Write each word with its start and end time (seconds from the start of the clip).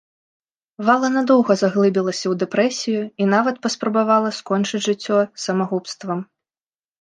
Вала 0.87 1.09
надоўга 1.17 1.53
заглыбілася 1.63 2.25
ў 2.31 2.43
дэпрэсію 2.43 3.01
і 3.25 3.27
нават 3.35 3.61
паспрабавала 3.67 4.33
скончыць 4.39 4.83
жыццё 4.87 5.21
самагубствам. 5.45 6.19